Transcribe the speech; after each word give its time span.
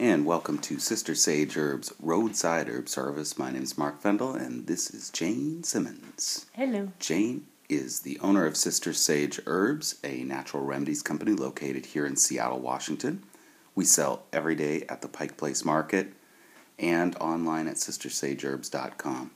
and 0.00 0.24
welcome 0.24 0.58
to 0.58 0.78
Sister 0.78 1.12
Sage 1.16 1.56
Herbs 1.56 1.92
Roadside 2.00 2.68
Herb 2.68 2.88
Service. 2.88 3.36
My 3.36 3.50
name 3.50 3.64
is 3.64 3.76
Mark 3.76 4.00
Fendel, 4.00 4.32
and 4.32 4.68
this 4.68 4.90
is 4.90 5.10
Jane 5.10 5.64
Simmons. 5.64 6.46
Hello. 6.52 6.92
Jane 7.00 7.46
is 7.68 8.00
the 8.00 8.16
owner 8.20 8.46
of 8.46 8.56
Sister 8.56 8.92
Sage 8.92 9.40
Herbs, 9.44 9.98
a 10.04 10.22
natural 10.22 10.62
remedies 10.62 11.02
company 11.02 11.32
located 11.32 11.86
here 11.86 12.06
in 12.06 12.14
Seattle, 12.14 12.60
Washington. 12.60 13.24
We 13.74 13.84
sell 13.84 14.22
every 14.32 14.54
day 14.54 14.84
at 14.88 15.02
the 15.02 15.08
Pike 15.08 15.36
Place 15.36 15.64
Market 15.64 16.12
and 16.78 17.16
online 17.16 17.66
at 17.66 17.74
sistersageherbs.com. 17.74 19.32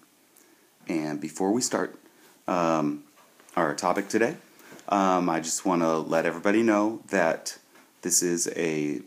And 0.87 1.21
before 1.21 1.51
we 1.51 1.61
start 1.61 1.99
um, 2.47 3.03
our 3.57 3.75
topic 3.75 4.09
today, 4.09 4.37
um, 4.89 5.29
I 5.29 5.41
just 5.41 5.67
want 5.67 5.83
to 5.83 5.99
let 5.99 6.25
everybody 6.25 6.63
know 6.63 7.03
that 7.09 7.59
this 8.03 8.23
is 8.23 8.49
a 8.55 9.01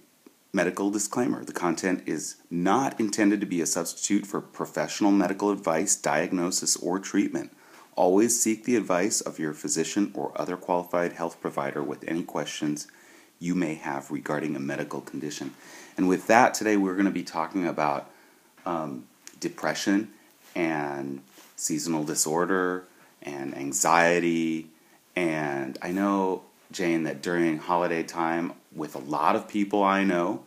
medical 0.55 0.89
disclaimer. 0.89 1.43
The 1.43 1.51
content 1.51 2.03
is 2.05 2.37
not 2.49 2.97
intended 2.97 3.41
to 3.41 3.45
be 3.45 3.59
a 3.59 3.65
substitute 3.65 4.25
for 4.25 4.39
professional 4.39 5.11
medical 5.11 5.51
advice, 5.51 5.97
diagnosis, 5.97 6.77
or 6.77 6.97
treatment. 6.97 7.51
Always 7.97 8.41
seek 8.41 8.63
the 8.63 8.77
advice 8.77 9.19
of 9.19 9.37
your 9.37 9.53
physician 9.53 10.11
or 10.15 10.31
other 10.33 10.55
qualified 10.55 11.11
health 11.11 11.41
provider 11.41 11.83
with 11.83 12.07
any 12.07 12.23
questions 12.23 12.87
you 13.37 13.53
may 13.53 13.75
have 13.75 14.11
regarding 14.11 14.55
a 14.55 14.59
medical 14.59 15.01
condition. 15.01 15.53
And 15.97 16.07
with 16.07 16.27
that, 16.27 16.53
today 16.53 16.77
we're 16.77 16.95
going 16.95 17.03
to 17.05 17.11
be 17.11 17.23
talking 17.23 17.67
about 17.67 18.09
um, 18.65 19.07
depression 19.41 20.09
and 20.55 21.21
seasonal 21.57 22.05
disorder 22.05 22.85
and 23.21 23.53
anxiety. 23.57 24.67
And 25.17 25.77
I 25.81 25.91
know, 25.91 26.43
Jane, 26.75 27.03
that 27.03 27.21
during 27.21 27.57
holiday 27.57 28.03
time, 28.03 28.53
with 28.73 28.95
a 28.95 28.99
lot 28.99 29.35
of 29.35 29.47
people 29.47 29.83
I 29.83 30.03
know, 30.03 30.43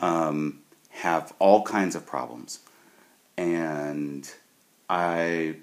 um, 0.00 0.60
have 0.90 1.32
all 1.38 1.62
kinds 1.62 1.94
of 1.94 2.06
problems. 2.06 2.60
And 3.36 4.28
I 4.88 5.56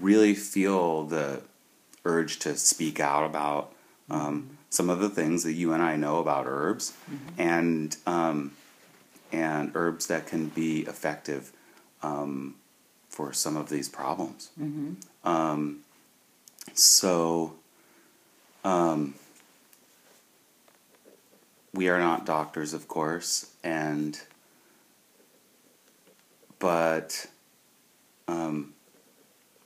really 0.00 0.34
feel 0.34 1.04
the 1.04 1.42
urge 2.04 2.38
to 2.40 2.56
speak 2.56 3.00
out 3.00 3.24
about 3.24 3.72
um, 4.10 4.56
some 4.70 4.88
of 4.90 5.00
the 5.00 5.08
things 5.08 5.42
that 5.44 5.52
you 5.52 5.72
and 5.72 5.82
I 5.82 5.96
know 5.96 6.18
about 6.18 6.46
herbs 6.46 6.94
and 7.38 7.96
um, 8.06 8.52
and 9.32 9.72
herbs 9.74 10.06
that 10.06 10.26
can 10.26 10.48
be 10.48 10.80
effective 10.80 11.52
um, 12.02 12.54
for 13.08 13.32
some 13.32 13.56
of 13.56 13.68
these 13.68 13.88
problems. 13.88 14.50
Um, 15.24 15.80
so, 16.74 17.54
um, 18.64 19.14
we 21.74 21.88
are 21.88 21.98
not 21.98 22.26
doctors, 22.26 22.74
of 22.74 22.88
course, 22.88 23.50
and 23.64 24.20
but 26.58 27.26
um, 28.28 28.72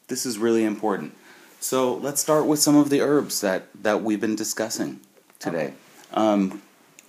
this 0.08 0.24
is 0.24 0.38
really 0.38 0.64
important. 0.64 1.14
So 1.60 1.94
let's 1.94 2.20
start 2.20 2.46
with 2.46 2.58
some 2.58 2.76
of 2.76 2.90
the 2.90 3.00
herbs 3.00 3.40
that 3.40 3.64
that 3.82 4.02
we've 4.02 4.20
been 4.20 4.36
discussing 4.36 5.00
today. 5.38 5.74
Um, 6.12 6.62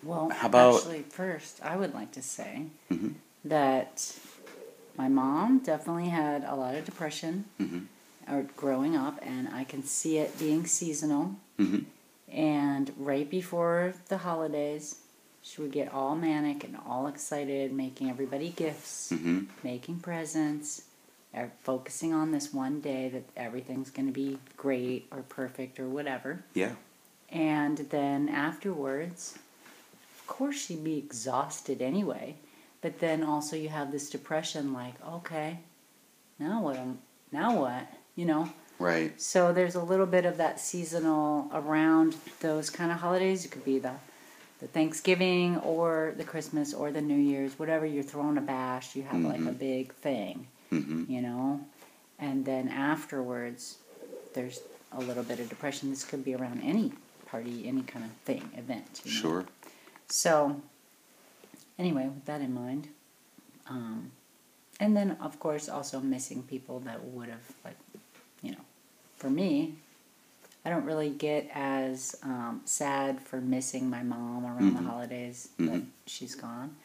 Well, 0.04 0.30
How 0.30 0.48
about- 0.48 0.76
actually, 0.76 1.04
first, 1.10 1.60
I 1.64 1.76
would 1.76 1.94
like 1.94 2.12
to 2.14 2.22
say 2.22 2.68
Mhm. 2.90 3.16
that 3.44 4.16
my 4.96 5.10
mom 5.10 5.60
definitely 5.60 6.10
had 6.10 6.44
a 6.46 6.56
lot 6.56 6.76
of 6.76 6.86
depression 6.86 7.46
Mhm. 7.60 7.88
or 8.30 8.44
growing 8.56 8.96
up, 8.96 9.20
and 9.22 9.50
I 9.50 9.64
can 9.64 9.84
see 9.84 10.18
it 10.20 10.38
being 10.40 10.66
seasonal. 10.68 11.36
Mhm. 11.60 11.86
And 12.32 12.92
right 12.98 13.30
before 13.30 13.94
the 14.10 14.18
holidays, 14.20 15.00
she 15.42 15.62
would 15.62 15.72
get 15.72 15.94
all 15.94 16.16
manic 16.16 16.64
and 16.64 16.78
all 16.86 17.08
excited, 17.08 17.72
making 17.72 18.10
everybody 18.10 18.50
gifts, 18.50 19.12
Mhm. 19.12 19.48
making 19.64 20.00
presents, 20.00 20.84
er, 21.34 21.52
focusing 21.64 22.14
on 22.14 22.32
this 22.32 22.54
one 22.54 22.82
day 22.82 23.08
that 23.10 23.24
everything's 23.38 23.90
going 23.90 24.08
to 24.08 24.14
be 24.14 24.40
great 24.58 25.08
or 25.12 25.22
perfect 25.24 25.80
or 25.80 25.88
whatever. 25.88 26.44
yeah, 26.54 26.76
And 27.30 27.78
then 27.90 28.30
afterwards, 28.30 29.38
of 30.20 30.28
course, 30.28 30.56
she'd 30.66 30.84
be 30.84 30.98
exhausted 30.98 31.82
anyway. 31.82 32.36
But 32.82 33.00
then 33.00 33.24
also 33.24 33.56
you 33.56 33.70
have 33.70 33.92
this 33.92 34.10
depression, 34.10 34.72
like, 34.74 34.96
okay, 35.06 35.60
now 36.40 36.62
what? 36.62 36.80
Now 37.32 37.60
what? 37.60 37.88
You 38.16 38.26
know. 38.26 38.50
Right, 38.80 39.20
So 39.20 39.52
there's 39.54 39.76
a 39.76 39.82
little 39.84 40.06
bit 40.06 40.26
of 40.26 40.38
that 40.38 40.60
seasonal 40.60 41.50
around 41.54 42.16
those 42.42 42.70
kind 42.70 42.92
of 42.92 43.00
holidays. 43.00 43.46
It 43.46 43.52
could 43.52 43.66
be 43.66 43.80
the 43.80 43.94
the 44.60 44.68
Thanksgiving 44.68 45.58
or 45.58 46.16
the 46.18 46.24
Christmas 46.24 46.74
or 46.74 46.92
the 46.92 47.02
New 47.02 47.16
Year's, 47.32 47.60
whatever 47.60 47.86
you're 47.86 48.02
throwing 48.04 48.38
a 48.40 48.42
bash. 48.42 48.96
You 48.96 49.04
have 49.04 49.22
like 49.24 49.38
a 49.42 49.54
Mhm. 49.54 49.60
big 49.60 49.94
thing, 49.94 50.48
hmm 50.72 51.04
you 51.08 51.22
know. 51.22 51.62
And 52.18 52.44
then 52.46 52.68
afterwards, 52.68 53.78
there's 54.34 54.62
a 54.92 55.00
little 55.00 55.22
bit 55.24 55.40
of 55.40 55.48
depression. 55.50 55.92
This 55.92 56.04
could 56.04 56.24
be 56.26 56.34
around 56.34 56.62
any 56.64 56.92
party, 57.28 57.68
any 57.68 57.84
kind 57.84 58.04
of 58.06 58.12
thing, 58.26 58.50
event. 58.58 59.02
You 59.06 59.12
know? 59.12 59.18
sure, 59.22 59.46
So, 60.10 60.60
anyway, 61.78 62.06
with 62.08 62.26
that 62.26 62.42
in 62.42 62.54
mind, 62.54 62.88
um, 63.68 64.12
and 64.80 64.96
then 64.98 65.18
of 65.22 65.40
course 65.40 65.70
also 65.70 66.00
missing 66.00 66.42
people 66.44 66.80
that 66.82 67.04
would 67.04 67.30
have, 67.30 67.46
like, 67.64 67.78
you 68.42 68.52
know, 68.52 68.66
for 69.18 69.30
me, 69.30 69.76
I 70.66 70.70
don't 70.70 70.86
really 70.86 71.10
get 71.10 71.50
as 71.54 72.16
um, 72.24 72.62
sad 72.66 73.22
for 73.22 73.40
missing 73.42 73.90
my 73.90 74.04
mom 74.04 74.46
around 74.46 74.74
Mhm. 74.74 74.78
the 74.78 74.84
holidays 74.84 75.50
that 75.58 75.66
Mhm. 75.82 75.88
she's 76.06 76.36
gone, 76.36 76.76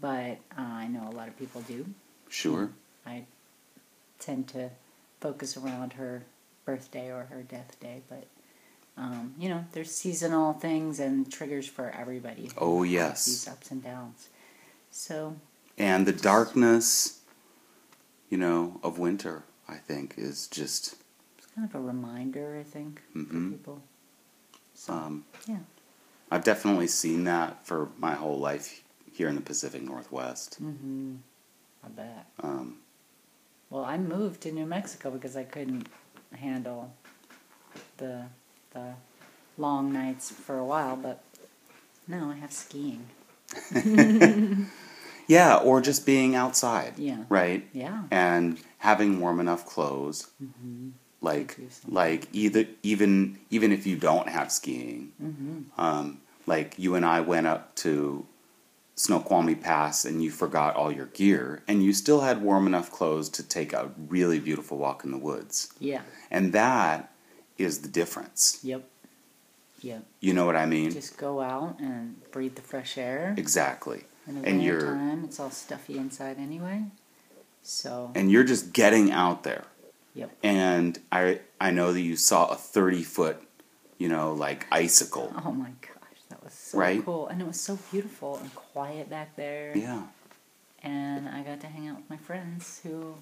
but 0.00 0.38
uh, 0.56 0.62
I 0.62 0.88
know 0.88 1.08
a 1.08 1.12
lot 1.12 1.28
of 1.28 1.36
people 1.38 1.60
do. 1.62 1.86
sure, 2.28 2.70
I 3.06 3.24
tend 4.18 4.48
to 4.48 4.70
focus 5.20 5.56
around 5.56 5.92
her 5.94 6.24
birthday 6.64 7.12
or 7.12 7.24
her 7.26 7.42
death 7.42 7.78
day, 7.80 8.02
but 8.08 8.26
um, 8.98 9.34
you 9.38 9.48
know, 9.50 9.64
there's 9.72 9.90
seasonal 9.94 10.54
things 10.54 10.98
and 10.98 11.30
triggers 11.30 11.68
for 11.68 11.90
everybody. 11.90 12.50
Oh, 12.56 12.82
yes. 12.82 13.26
these 13.26 13.46
ups 13.46 13.70
and 13.70 13.82
downs. 13.84 14.28
So 14.90 15.36
and 15.76 16.06
the 16.06 16.12
darkness, 16.14 17.20
you 18.30 18.38
know, 18.38 18.80
of 18.82 18.98
winter. 18.98 19.44
I 19.68 19.76
think 19.76 20.14
is 20.16 20.46
just 20.48 20.94
kind 21.56 21.68
of 21.68 21.74
a 21.74 21.80
reminder, 21.80 22.56
I 22.60 22.62
think, 22.62 23.02
Mhm. 23.14 23.26
for 23.50 23.56
people. 23.56 23.82
So 24.74 24.92
um, 24.92 25.24
yeah, 25.46 25.60
I've 26.30 26.44
definitely 26.44 26.86
seen 26.86 27.24
that 27.24 27.66
for 27.66 27.88
my 27.96 28.14
whole 28.14 28.38
life 28.38 28.82
here 29.12 29.28
in 29.28 29.34
the 29.34 29.40
Pacific 29.40 29.82
Northwest. 29.82 30.62
Mm-hmm. 30.62 31.16
I 31.84 31.88
bet. 31.88 32.26
Um, 32.42 32.78
Well, 33.70 33.84
I 33.84 33.96
moved 33.98 34.42
to 34.42 34.52
New 34.52 34.66
Mexico 34.66 35.10
because 35.10 35.34
I 35.36 35.42
couldn't 35.44 35.88
handle 36.32 36.92
the 37.96 38.26
the 38.70 38.94
long 39.58 39.92
nights 39.92 40.30
for 40.30 40.58
a 40.58 40.64
while, 40.64 40.96
but 40.96 41.24
now 42.06 42.30
I 42.30 42.34
have 42.36 42.52
skiing. 42.52 43.06
yeah, 45.26 45.56
or 45.56 45.80
just 45.80 46.04
being 46.06 46.34
outside, 46.34 46.98
Yeah. 46.98 47.24
right? 47.28 47.66
Yeah. 47.72 48.04
and 48.10 48.58
having 48.78 49.20
warm 49.20 49.40
enough 49.40 49.64
clothes 49.64 50.28
Mm-hmm. 50.42 50.90
Like 51.30 51.50
like 52.02 52.22
either 52.32 52.62
even 52.92 53.38
even 53.56 53.70
if 53.76 53.82
you 53.88 53.96
don't 54.08 54.28
have 54.36 54.48
skiing 54.58 55.02
Mm-hmm. 55.22 55.58
um, 55.86 56.06
like 56.46 56.68
you 56.84 56.94
and 56.96 57.04
I 57.04 57.18
went 57.32 57.46
up 57.54 57.62
to 57.84 58.24
Snoqualmie 58.94 59.56
Pass 59.68 60.04
and 60.08 60.22
you 60.24 60.30
forgot 60.30 60.74
all 60.76 60.90
your 60.92 61.06
gear 61.20 61.62
and 61.68 61.82
you 61.82 61.92
still 61.92 62.20
had 62.28 62.40
warm 62.48 62.66
enough 62.66 62.90
clothes 62.90 63.28
to 63.36 63.42
take 63.56 63.72
a 63.74 63.90
really 64.08 64.38
beautiful 64.48 64.78
walk 64.78 65.04
in 65.04 65.10
the 65.10 65.18
woods 65.30 65.56
Yeah. 65.80 66.02
and 66.30 66.52
that 66.52 66.98
is 67.58 67.80
the 67.84 67.88
difference 67.88 68.58
Yep. 68.62 68.82
Yep. 69.82 70.02
you 70.20 70.32
know 70.32 70.46
what 70.46 70.56
I 70.56 70.66
mean 70.66 70.90
Just 70.92 71.18
go 71.18 71.40
out 71.40 71.78
and 71.80 72.16
breathe 72.30 72.54
the 72.54 72.62
fresh 72.72 72.96
air. 72.96 73.34
exactly 73.36 74.00
In 74.26 74.40
the 74.40 74.48
and 74.48 74.62
you're- 74.62 74.80
time, 74.82 75.24
it's 75.24 75.38
all 75.40 75.50
stuffy 75.50 75.96
inside 75.98 76.36
anyway. 76.38 76.78
So. 77.62 78.12
and 78.14 78.30
you're 78.32 78.44
just 78.54 78.72
getting 78.72 79.10
out 79.10 79.42
there 79.42 79.64
Yep. 80.16 80.30
and 80.42 80.98
I 81.12 81.40
I 81.60 81.70
know 81.70 81.92
that 81.92 82.00
you 82.00 82.16
saw 82.16 82.46
a 82.48 82.56
30 82.56 83.02
foot 83.04 83.36
you 83.98 84.08
know 84.08 84.32
like 84.32 84.66
icicle 84.72 85.32
Oh 85.44 85.52
my 85.52 85.72
gosh, 85.88 86.20
that 86.30 86.42
was 86.42 86.52
so 86.52 86.78
Right? 86.78 87.04
cool, 87.04 87.28
and 87.28 87.40
it 87.42 87.46
was 87.46 87.60
so 87.60 87.78
beautiful 87.92 88.36
and 88.38 88.48
quiet 88.54 89.08
back 89.10 89.36
there. 89.36 89.76
yeah 89.76 90.02
And 90.82 91.28
I 91.28 91.42
got 91.42 91.60
to 91.60 91.66
hang 91.66 91.88
out 91.88 91.96
with 92.00 92.10
my 92.10 92.16
friends 92.28 92.80
who 92.82 93.14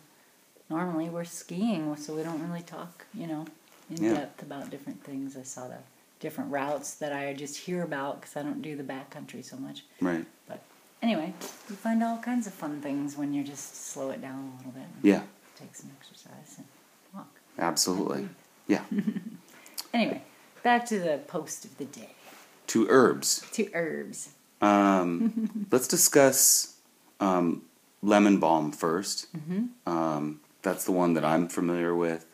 normally 0.70 1.08
we're 1.08 1.25
skiing, 1.25 1.96
so 1.96 2.14
we 2.14 2.23
don't 2.23 2.43
really 2.46 2.62
talk, 2.62 3.06
you 3.14 3.26
know, 3.26 3.44
in 3.91 4.02
Yeah. 4.05 4.14
depth 4.14 4.43
about 4.43 4.70
different 4.70 5.02
things. 5.05 5.37
I 5.37 5.43
saw 5.43 5.69
the 5.69 5.79
different 6.20 6.50
routes 6.50 6.94
that 7.02 7.12
I 7.12 7.35
just 7.35 7.56
hear 7.67 7.82
about 7.82 8.20
because 8.20 8.37
I 8.37 8.43
don't 8.43 8.62
do 8.62 8.76
the 8.76 8.82
backcountry 8.94 9.44
so 9.44 9.56
much. 9.56 9.79
right 10.00 10.25
But 10.49 10.61
anyway, 11.02 11.32
you 11.69 11.76
find 11.76 12.02
all 12.02 12.19
kinds 12.19 12.46
of 12.46 12.55
fun 12.55 12.81
things 12.81 13.17
when 13.17 13.35
you 13.35 13.43
just 13.44 13.69
slow 13.93 14.11
it 14.11 14.20
down 14.23 14.41
a 14.52 14.56
little 14.58 14.73
bit. 14.73 14.88
and 14.94 15.05
yeah 15.12 15.23
Take 15.56 15.75
some 15.76 15.91
exercise 15.99 16.50
and 16.58 16.67
walk. 17.14 17.40
absolutely 17.58 18.28
yeah 18.66 18.82
Anyway, 19.94 20.22
back 20.64 20.84
to 20.87 20.99
the 20.99 21.19
post 21.28 21.64
of 21.64 21.78
the 21.78 21.84
day. 21.84 22.11
to 22.66 22.87
herbs 22.90 23.46
To 23.52 23.69
herbs. 23.75 24.31
Um, 24.61 25.66
let's 25.70 25.87
discuss 25.87 26.76
um, 27.20 27.62
lemon 28.02 28.38
balm 28.40 28.72
1st 28.72 29.26
Mm-hmm. 29.37 29.64
Um, 29.88 30.40
that's 30.62 30.84
the 30.84 30.93
one 30.93 31.14
that 31.14 31.25
I'm 31.25 31.46
familiar 31.49 31.94
with. 31.94 32.25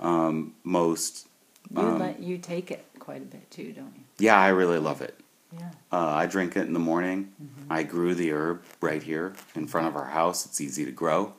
Um, 0.00 0.54
most, 0.64 1.26
You 1.74 1.82
Um, 1.82 1.98
let 1.98 2.20
you 2.20 2.38
take 2.38 2.70
it 2.70 2.84
quite 2.98 3.22
a 3.22 3.24
bit 3.26 3.50
too, 3.50 3.72
don't 3.72 3.92
you? 3.96 4.04
yeah, 4.18 4.38
I 4.38 4.48
really 4.48 4.78
love 4.78 5.00
it. 5.02 5.18
Yeah. 5.52 5.70
Uh, 5.92 6.06
I 6.22 6.26
drink 6.26 6.56
it 6.56 6.66
in 6.66 6.72
the 6.72 6.78
morning. 6.78 7.32
Mm-hmm. 7.42 7.72
I 7.72 7.82
grew 7.82 8.14
the 8.14 8.30
herb 8.32 8.62
right 8.80 9.02
here 9.02 9.34
in 9.54 9.66
front 9.66 9.86
of 9.88 9.96
our 9.96 10.06
house. 10.06 10.46
It's 10.46 10.60
easy 10.60 10.84
to 10.86 10.90
grow. 10.92 11.34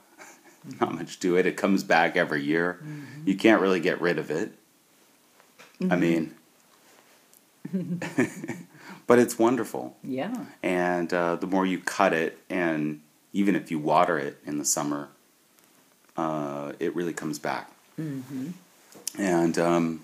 Not 0.79 0.93
much 0.93 1.19
to 1.21 1.37
it. 1.37 1.45
It 1.45 1.57
comes 1.57 1.83
back 1.83 2.15
every 2.15 2.43
year. 2.43 2.79
Mm-hmm. 2.81 3.27
You 3.27 3.35
can't 3.35 3.61
really 3.61 3.79
get 3.79 3.99
rid 3.99 4.17
of 4.17 4.31
it. 4.31 4.53
I 5.89 5.95
mean, 5.97 6.33
but 9.07 9.19
it's 9.19 9.37
wonderful. 9.37 9.97
Yeah. 10.03 10.45
And 10.61 11.13
uh, 11.13 11.35
the 11.35 11.47
more 11.47 11.65
you 11.65 11.79
cut 11.79 12.13
it, 12.13 12.39
and 12.49 13.01
even 13.33 13.55
if 13.55 13.71
you 13.71 13.79
water 13.79 14.17
it 14.17 14.37
in 14.45 14.57
the 14.57 14.65
summer, 14.65 15.09
uh, 16.15 16.73
it 16.79 16.95
really 16.95 17.13
comes 17.13 17.39
back. 17.39 17.71
Mm-hmm. 17.99 18.51
And 19.19 19.57
um, 19.57 20.01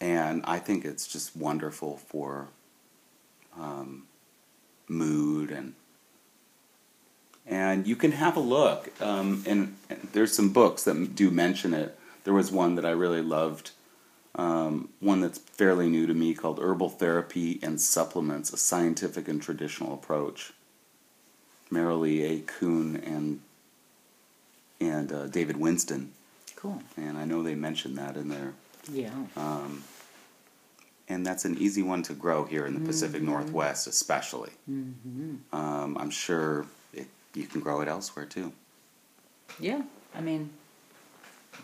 and 0.00 0.42
I 0.44 0.58
think 0.58 0.84
it's 0.84 1.06
just 1.06 1.36
wonderful 1.36 1.96
for 1.96 2.48
um, 3.58 4.04
mood 4.88 5.50
and 5.50 5.74
and 7.46 7.86
you 7.86 7.96
can 7.96 8.12
have 8.12 8.36
a 8.36 8.40
look. 8.40 8.90
Um, 9.02 9.44
and, 9.46 9.76
and 9.90 10.08
there's 10.12 10.34
some 10.34 10.50
books 10.52 10.84
that 10.84 11.14
do 11.14 11.30
mention 11.30 11.74
it. 11.74 11.98
There 12.24 12.34
was 12.34 12.50
one 12.50 12.74
that 12.76 12.84
I 12.86 12.90
really 12.90 13.22
loved. 13.22 13.70
Um, 14.36 14.88
one 14.98 15.20
that's 15.20 15.38
fairly 15.38 15.88
new 15.88 16.06
to 16.08 16.14
me 16.14 16.34
called 16.34 16.58
Herbal 16.58 16.88
Therapy 16.90 17.60
and 17.62 17.80
Supplements: 17.80 18.52
A 18.52 18.56
Scientific 18.56 19.28
and 19.28 19.40
Traditional 19.40 19.94
Approach. 19.94 20.52
Merrily 21.70 22.22
A. 22.24 22.40
Kuhn 22.40 22.96
and 22.96 23.40
and 24.80 25.12
uh, 25.12 25.26
David 25.28 25.56
Winston, 25.56 26.12
Cool. 26.56 26.82
and 26.96 27.16
I 27.16 27.24
know 27.24 27.42
they 27.42 27.54
mentioned 27.54 27.96
that 27.96 28.16
in 28.16 28.28
there. 28.28 28.52
Yeah. 28.92 29.10
Um, 29.36 29.82
and 31.08 31.24
that's 31.24 31.44
an 31.44 31.56
easy 31.58 31.82
one 31.82 32.02
to 32.04 32.12
grow 32.12 32.44
here 32.44 32.66
in 32.66 32.74
the 32.74 32.80
Pacific 32.80 33.22
Mm-hmm. 33.22 33.30
Northwest, 33.30 33.86
especially. 33.86 34.50
Mm-hmm. 34.70 35.36
Um, 35.56 35.96
I'm 35.98 36.10
sure 36.10 36.66
you 37.34 37.46
can 37.46 37.60
grow 37.60 37.80
it 37.80 37.88
elsewhere 37.88 38.26
too. 38.26 38.52
Yeah. 39.60 39.82
I 40.14 40.20
mean, 40.20 40.50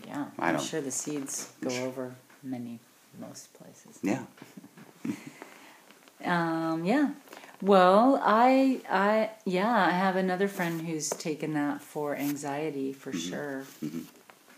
yeah. 0.07 0.27
I 0.39 0.49
I'm 0.49 0.57
don't- 0.57 0.65
sure 0.65 0.81
the 0.81 0.91
seeds 0.91 1.53
go 1.63 1.71
Sure. 1.71 1.87
over 1.87 2.15
many, 2.43 2.79
most 3.19 3.53
places. 3.55 3.99
Yeah. 4.03 4.25
Um, 6.25 6.85
yeah. 6.85 7.11
Well, 7.63 8.21
I, 8.23 8.81
I, 8.91 9.31
yeah, 9.45 9.75
I 9.87 9.91
have 9.91 10.17
another 10.17 10.49
friend 10.49 10.81
who's 10.83 11.09
taken 11.11 11.55
that 11.55 11.81
for 11.81 12.15
anxiety 12.17 12.93
for 12.93 13.13
sure. 13.13 13.65
Mhm. 13.83 14.05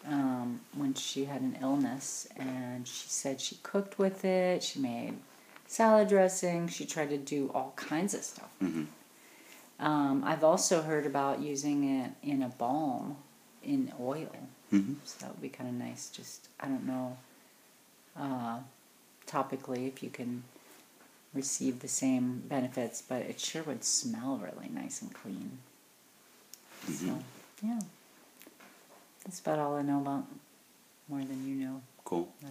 Um, 0.04 0.60
when 0.74 0.94
she 0.94 1.26
had 1.26 1.40
an 1.42 1.56
illness, 1.62 2.26
and 2.36 2.88
she 2.88 3.06
said 3.08 3.40
she 3.40 3.56
cooked 3.62 3.96
with 4.00 4.24
it. 4.24 4.64
She 4.64 4.80
made 4.80 5.14
salad 5.68 6.08
dressing. 6.08 6.66
She 6.66 6.84
tried 6.84 7.10
to 7.10 7.18
do 7.18 7.52
all 7.54 7.72
kinds 7.76 8.12
of 8.14 8.24
stuff. 8.24 8.50
Mhm. 8.60 8.86
Um, 9.82 10.22
I've 10.24 10.44
also 10.44 10.80
heard 10.82 11.06
about 11.06 11.40
using 11.40 11.82
it 12.00 12.12
in 12.22 12.42
a 12.42 12.48
balm 12.48 13.16
in 13.64 13.92
oil. 14.00 14.30
Mhm. 14.72 14.96
So 15.04 15.18
that 15.20 15.30
would 15.32 15.42
be 15.42 15.48
kind 15.48 15.68
of 15.68 15.74
nice. 15.74 16.08
Just 16.08 16.48
I 16.60 16.68
don't 16.68 16.86
know. 16.86 17.16
Uh, 18.16 18.60
topically, 19.26 19.88
if 19.88 20.02
you 20.02 20.08
can 20.08 20.44
receive 21.34 21.80
the 21.80 21.88
same 21.88 22.42
benefits, 22.48 23.02
but 23.02 23.22
it 23.22 23.40
sure 23.40 23.62
would 23.64 23.82
smell 23.84 24.36
really 24.38 24.68
nice 24.68 25.02
and 25.02 25.12
clean. 25.12 25.58
So 26.86 26.90
Mhm. 27.06 27.22
yeah, 27.62 27.80
that's 29.24 29.40
about 29.40 29.58
all 29.58 29.74
I 29.76 29.82
know 29.82 30.00
about. 30.00 30.26
More 31.08 31.24
than 31.24 31.46
you 31.46 31.56
know. 31.56 31.82
Cool. 32.04 32.32
Know. 32.42 32.50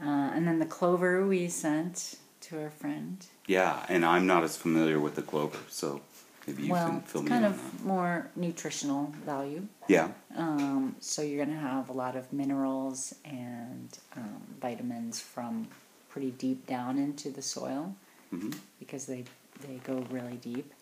Uh, 0.00 0.30
and 0.32 0.46
then 0.46 0.58
the 0.58 0.66
clover 0.66 1.26
we 1.26 1.48
sent 1.48 2.16
to 2.42 2.62
our 2.62 2.70
friend. 2.70 3.24
Yeah, 3.46 3.84
and 3.88 4.04
I'm 4.04 4.26
not 4.26 4.44
as 4.44 4.56
familiar 4.56 4.98
with 5.00 5.14
the 5.14 5.22
clover, 5.22 5.58
so 5.68 6.00
maybe 6.46 6.64
you 6.64 6.72
well, 6.72 6.86
can 6.86 7.00
fill 7.02 7.22
me 7.22 7.28
kind 7.28 7.44
in 7.44 7.52
of 7.52 7.58
on 7.58 7.70
that. 7.78 7.84
more 7.84 8.30
nutritional 8.36 9.12
value. 9.24 9.66
Yeah. 9.88 10.08
Um, 10.36 10.96
so 11.00 11.22
you're 11.22 11.44
going 11.44 11.56
to 11.56 11.62
have 11.62 11.88
a 11.88 11.92
lot 11.92 12.14
of 12.16 12.32
minerals 12.32 13.14
and 13.24 13.88
um, 14.16 14.42
vitamins 14.60 15.20
from 15.20 15.68
pretty 16.10 16.30
deep 16.32 16.66
down 16.66 16.98
into 16.98 17.30
the 17.30 17.42
soil 17.42 17.94
hmm 18.30 18.50
because 18.78 19.06
they 19.06 19.24
they 19.66 19.76
go 19.84 20.04
really 20.10 20.36
deep. 20.36 20.72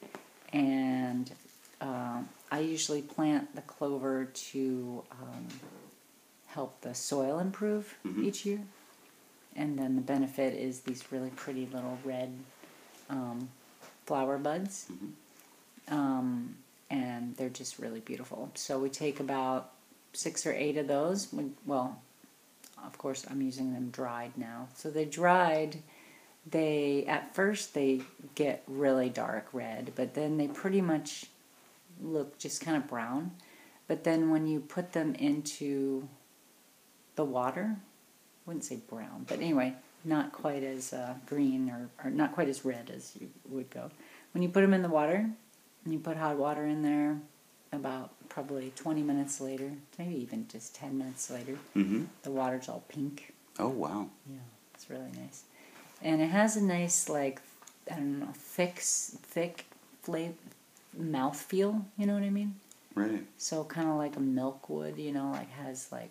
And 0.53 1.31
um, 1.81 2.29
I 2.51 2.61
usually 2.61 3.03
plant 3.03 3.55
the 3.55 3.63
clover 3.63 4.27
to 4.27 5.03
um, 5.13 5.47
help 6.47 6.81
the 6.81 6.95
soil 6.95 7.39
improve 7.39 7.95
Mhm. 8.05 8.25
each 8.25 8.45
year. 8.47 8.61
And 9.57 9.79
then 9.79 9.97
the 9.97 10.03
benefit 10.03 10.55
is 10.55 10.81
these 10.81 11.11
really 11.11 11.31
pretty 11.31 11.67
little 11.73 11.99
red 12.05 12.33
um, 13.09 13.49
flower 14.05 14.37
buds 14.39 14.87
Mhm. 14.91 15.13
um, 15.93 16.57
and 16.91 17.37
they're 17.37 17.49
just 17.49 17.79
really 17.79 18.01
beautiful. 18.01 18.51
So 18.55 18.79
we 18.79 18.91
take 18.91 19.19
about 19.21 19.73
six 20.13 20.47
or 20.47 20.53
eight 20.53 20.77
of 20.77 20.87
those. 20.89 21.33
We, 21.33 21.51
well, 21.65 22.01
of 22.85 22.99
course, 22.99 23.25
I'm 23.29 23.41
using 23.43 23.73
them 23.73 23.91
dried 23.91 24.37
now. 24.37 24.69
So 24.75 24.91
they 24.91 25.05
dried. 25.05 25.83
They 26.49 27.05
at 27.07 27.35
first 27.35 27.75
they 27.75 28.03
get 28.37 28.63
really 28.69 29.09
dark 29.09 29.49
red, 29.53 29.93
but 29.97 30.15
then 30.15 30.37
they 30.37 30.47
pretty 30.49 30.81
much 30.81 31.27
look 32.01 32.39
just 32.39 32.61
kind 32.61 32.77
of 32.77 32.87
brown. 32.89 33.33
But 33.89 34.05
then 34.05 34.31
when 34.31 34.47
you 34.47 34.61
put 34.61 34.93
them 34.93 35.15
into 35.17 36.09
the 37.17 37.25
water, 37.25 37.77
wouldn't 38.47 38.65
say 38.65 38.77
brown, 38.89 39.27
but 39.29 39.41
anyway, 39.41 39.75
not 40.05 40.33
quite 40.33 40.63
as 40.63 40.93
uh, 40.93 41.15
green 41.27 41.69
or, 41.71 41.89
or 42.05 42.11
not 42.11 42.33
quite 42.33 42.49
as 42.49 42.65
red 42.65 42.91
as 42.95 43.13
you 43.21 43.29
would 43.49 43.69
go. 43.71 43.91
When 44.33 44.43
you 44.43 44.49
put 44.49 44.61
them 44.63 44.75
in 44.75 44.83
the 44.83 44.89
water, 44.89 45.29
and 45.85 45.93
you 45.93 45.99
put 45.99 46.17
hot 46.17 46.37
water 46.37 46.65
in 46.65 46.83
there 46.83 47.19
about 47.73 48.11
probably 48.29 48.73
20 48.77 49.03
minutes 49.03 49.41
later, 49.41 49.73
maybe 49.99 50.15
even 50.21 50.47
just 50.49 50.75
10 50.75 50.99
minutes 50.99 51.31
later, 51.31 51.57
hmm 51.75 52.05
the 52.23 52.31
water's 52.31 52.69
all 52.69 52.85
pink. 52.89 53.33
Oh 53.59 53.69
wow. 53.69 54.09
Yeah, 54.29 54.39
it's 54.75 54.89
really 54.91 55.11
nice. 55.19 55.43
And 56.03 56.21
it 56.21 56.29
has 56.29 56.57
a 56.57 56.63
nice, 56.63 57.09
like, 57.09 57.41
I 57.91 57.95
don't 57.97 58.21
know, 58.21 58.29
thick, 58.35 58.79
thick 58.81 59.65
flavor, 60.03 60.35
mouth 60.97 61.41
feel, 61.41 61.85
you 61.97 62.07
know 62.07 62.15
what 62.15 62.23
I 62.23 62.31
mean? 62.31 62.57
Right. 62.95 63.25
So 63.39 63.65
kind 63.65 63.89
of 63.89 63.97
like 63.97 64.17
a 64.17 64.21
milk 64.21 64.69
would, 64.69 64.99
you 64.99 65.13
know, 65.13 65.31
like 65.31 65.51
has 65.53 65.91
like, 65.91 66.11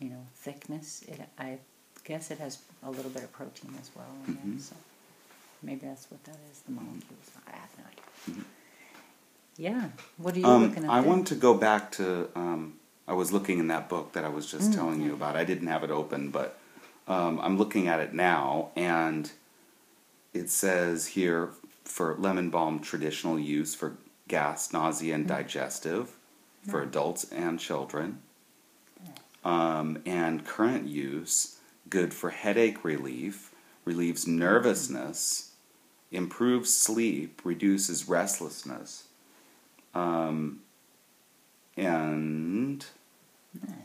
you 0.00 0.10
know, 0.10 0.26
thickness. 0.34 1.02
It, 1.08 1.20
I 1.38 1.58
guess 2.04 2.30
it 2.30 2.38
has 2.38 2.58
a 2.82 2.90
little 2.90 3.10
bit 3.10 3.22
of 3.24 3.32
protein 3.32 3.74
as 3.80 3.90
well 3.96 4.06
in 4.26 4.34
Mhm. 4.34 4.52
there. 4.52 4.60
So 4.60 4.76
maybe 5.62 5.86
that's 5.86 6.10
what 6.10 6.22
that 6.24 6.36
is. 6.50 6.60
The 6.66 6.72
molecules. 6.72 7.30
I 7.46 7.50
have 7.52 7.68
no 7.78 7.84
idea. 7.84 8.42
Mhm. 8.42 8.44
Yeah. 9.56 9.88
What 10.18 10.34
are 10.36 10.40
you 10.40 10.46
Um, 10.46 10.62
looking 10.68 10.84
at? 10.84 10.90
I 10.90 11.00
there? 11.00 11.08
want 11.08 11.26
to 11.28 11.34
go 11.34 11.54
back 11.54 11.92
to. 11.92 12.28
Um, 12.34 12.78
I 13.06 13.12
was 13.12 13.32
looking 13.32 13.58
in 13.58 13.68
that 13.68 13.88
book 13.88 14.12
that 14.12 14.24
I 14.24 14.28
was 14.28 14.50
just 14.50 14.70
Mm. 14.70 14.74
telling 14.74 15.00
you 15.02 15.12
about. 15.14 15.36
I 15.36 15.44
didn't 15.44 15.68
have 15.68 15.84
it 15.84 15.90
open, 15.90 16.30
but 16.30 16.58
um, 17.06 17.38
I'm 17.40 17.58
looking 17.58 17.86
at 17.86 18.00
it 18.00 18.14
now, 18.14 18.70
and 18.76 19.30
it 20.32 20.48
says 20.50 21.08
here 21.08 21.50
for 21.84 22.16
lemon 22.16 22.48
balm 22.50 22.80
traditional 22.80 23.38
use 23.38 23.74
for 23.74 23.98
gas, 24.26 24.72
nausea, 24.72 25.14
and 25.14 25.26
digestive 25.28 26.16
for 26.66 26.80
adults 26.82 27.24
and 27.30 27.60
children. 27.60 28.22
Um, 29.44 30.02
and 30.06 30.44
current 30.44 30.88
use 30.88 31.58
good 31.90 32.14
for 32.14 32.30
headache 32.30 32.82
relief, 32.84 33.52
relieves 33.84 34.26
nervousness, 34.26 35.52
improves 36.10 36.74
sleep, 36.74 37.42
reduces 37.44 38.08
restlessness, 38.08 39.04
um, 39.94 40.60
and 41.76 42.86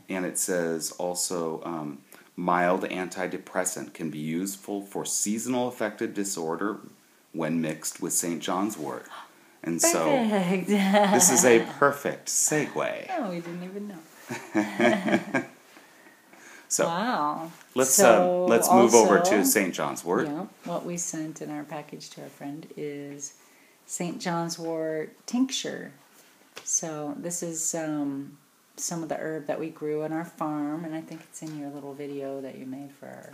and 0.08 0.24
it 0.26 0.38
says 0.38 0.92
also 0.92 1.62
um, 1.64 1.98
mild 2.36 2.82
antidepressant 2.84 3.92
can 3.92 4.10
be 4.10 4.18
useful 4.18 4.82
for 4.82 5.04
seasonal 5.04 5.68
affective 5.68 6.14
disorder 6.14 6.78
when 7.32 7.60
mixed 7.60 8.00
with 8.00 8.12
St. 8.12 8.42
John's 8.42 8.76
wort. 8.76 9.06
And 9.62 9.80
so 9.80 10.26
this 10.66 11.30
is 11.30 11.44
a 11.44 11.60
perfect 11.78 12.28
segue. 12.28 13.06
oh, 13.10 13.30
we 13.30 13.40
didn't 13.40 13.62
even 13.62 13.88
know. 13.88 15.44
So 16.70 16.86
wow. 16.86 17.50
let's 17.74 17.90
So 17.90 18.44
uh, 18.44 18.48
let's 18.48 18.70
move 18.70 18.94
over 18.94 19.18
to 19.18 19.44
St. 19.44 19.74
John's 19.74 20.04
wort. 20.04 20.28
Yeah, 20.28 20.46
what 20.64 20.86
we 20.86 20.96
sent 20.96 21.42
in 21.42 21.50
our 21.50 21.64
package 21.64 22.10
to 22.10 22.22
our 22.22 22.28
friend 22.28 22.64
is 22.76 23.34
St. 23.86 24.20
John's 24.20 24.56
wort 24.56 25.16
tincture. 25.26 25.90
So 26.62 27.16
this 27.18 27.42
is 27.42 27.74
um, 27.74 28.38
some 28.76 29.02
of 29.02 29.08
the 29.08 29.16
herb 29.16 29.48
that 29.48 29.58
we 29.58 29.68
grew 29.68 30.04
on 30.04 30.12
our 30.12 30.24
farm, 30.24 30.84
and 30.84 30.94
I 30.94 31.00
think 31.00 31.22
it's 31.22 31.42
in 31.42 31.58
your 31.58 31.70
little 31.70 31.92
video 31.92 32.40
that 32.40 32.56
you 32.56 32.66
made 32.66 32.92
for 32.92 33.06
our 33.06 33.32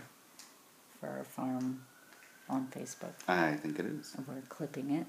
for 0.99 1.09
our 1.09 1.23
farm 1.23 1.83
on 2.49 2.67
Facebook. 2.75 3.13
I 3.27 3.53
think 3.53 3.77
it 3.77 3.85
is. 3.85 4.15
We're 4.27 4.41
clipping 4.49 4.89
it. 4.89 5.05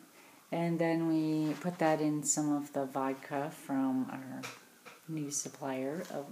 And 0.52 0.78
then 0.78 1.08
we 1.08 1.54
put 1.54 1.78
that 1.78 2.02
in 2.02 2.22
some 2.22 2.54
of 2.54 2.74
the 2.74 2.84
vodka 2.84 3.50
from 3.50 4.06
our 4.10 4.42
new 5.08 5.30
supplier 5.30 6.02
of 6.12 6.26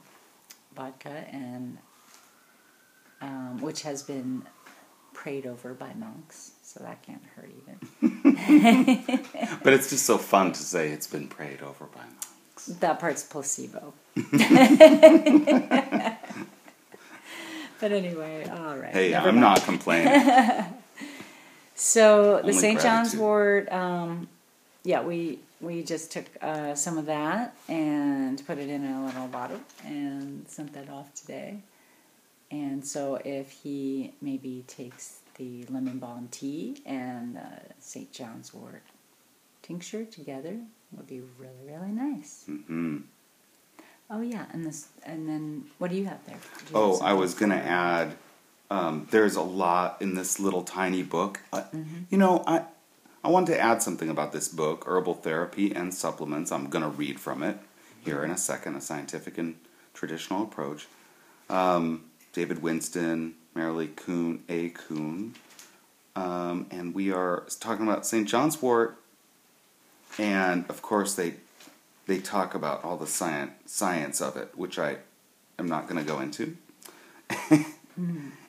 vodka, 0.77 1.25
and 1.33 1.79
um, 3.21 3.61
which 3.61 3.83
has 3.83 4.03
been 4.03 4.43
prayed 5.15 5.47
over 5.47 5.75
by 5.75 5.93
monks, 5.95 6.53
so 6.63 6.85
that 6.85 7.03
can't 7.03 7.23
hurt 7.35 7.51
even. 7.63 7.79
But 9.65 9.73
it's 9.73 9.91
just 9.91 10.05
so 10.07 10.19
fun 10.19 10.53
to 10.53 10.61
say 10.63 10.91
it's 10.91 11.07
been 11.09 11.27
prayed 11.27 11.61
over 11.63 11.87
by 11.87 12.03
monks. 12.03 12.67
that 12.67 13.01
part's 13.01 13.25
placebo. 13.25 13.93
but 17.81 17.93
anyway, 17.93 18.49
all 18.49 18.77
right. 18.77 18.93
Hey, 18.93 19.15
I'm 19.15 19.25
mind. 19.25 19.41
not 19.41 19.63
complaining. 19.63 20.65
So 21.79 22.41
the 22.43 22.55
St. 22.55 22.81
John's 22.81 23.15
wort, 23.15 23.71
um, 23.71 24.29
yeah, 24.83 25.03
we 25.03 25.41
we 25.61 25.83
just 25.83 26.13
took 26.13 26.25
uh, 26.43 26.75
some 26.75 26.99
of 26.99 27.07
that 27.07 27.57
and 27.69 28.45
put 28.47 28.59
it 28.59 28.69
in 28.69 28.85
a 28.85 29.07
little 29.07 29.29
bottle 29.29 29.61
and 29.85 30.47
sent 30.49 30.73
that 30.75 30.89
off 30.91 31.15
today. 31.15 31.61
And 32.51 32.85
so 32.87 33.17
if 33.25 33.51
he 33.51 34.13
maybe 34.21 34.65
takes 34.67 35.21
the 35.37 35.65
lemon 35.69 35.99
balm 35.99 36.29
tea 36.31 36.83
and 36.87 37.37
uh, 37.39 37.41
St. 37.81 38.13
John's 38.13 38.55
wort 38.55 38.83
tincture 39.63 40.05
together, 40.05 40.57
would 40.93 41.07
be 41.09 41.21
really 41.39 41.65
really 41.67 41.91
nice. 41.91 42.45
hmm 42.47 42.99
Oh 44.09 44.21
yeah, 44.21 44.47
and 44.53 44.65
this 44.65 44.87
and 45.05 45.29
then 45.29 45.65
what 45.79 45.91
do 45.91 45.97
you 45.97 46.05
have 46.05 46.25
there? 46.27 46.37
You 46.37 46.67
have 46.67 46.77
Oh, 46.77 47.01
I 47.03 47.13
was 47.15 47.35
gonna 47.35 47.57
add. 47.57 48.15
Um, 48.71 49.07
there's 49.11 49.35
a 49.37 49.43
lot 49.43 50.01
in 50.01 50.15
this 50.15 50.39
little 50.41 50.63
tiny 50.63 51.03
book. 51.03 51.41
Uh, 51.53 51.63
Mm-hmm. 51.75 52.03
You 52.11 52.19
know, 52.19 52.45
I 52.47 52.63
I 53.27 53.29
wanted 53.29 53.55
to 53.55 53.61
add 53.61 53.83
something 53.83 54.09
about 54.09 54.31
this 54.31 54.47
book, 54.47 54.85
Herbal 54.87 55.15
Therapy 55.15 55.75
and 55.75 55.93
Supplements. 55.93 56.53
I'm 56.53 56.71
gonna 56.71 56.89
read 56.89 57.19
from 57.19 57.43
it 57.43 57.59
here 58.05 58.23
in 58.23 58.31
a 58.31 58.37
second. 58.37 58.77
A 58.77 58.81
scientific 58.81 59.37
and 59.37 59.57
traditional 59.95 60.45
approach. 60.45 60.87
Um, 61.51 62.05
David 62.33 62.63
Winston, 62.63 63.35
Merrily 63.53 63.89
Kuhn, 63.89 64.45
A. 64.49 64.69
Kuhn, 64.69 65.35
um, 66.15 66.69
and 66.71 66.95
we 66.95 67.11
are 67.11 67.43
talking 67.59 67.85
about 67.85 68.07
St. 68.07 68.29
John's 68.29 68.63
Wort, 68.63 68.97
and 70.19 70.65
of 70.69 70.81
course 70.81 71.15
they 71.15 71.35
they 72.07 72.21
talk 72.21 72.55
about 72.55 72.85
all 72.85 72.97
the 72.97 73.09
science 73.09 73.55
science 73.67 74.21
of 74.21 74.37
it, 74.37 74.57
which 74.57 74.79
I 74.79 74.99
am 75.59 75.67
not 75.67 75.89
going 75.89 75.99
to 75.99 76.07
go 76.07 76.21
into. 76.21 76.57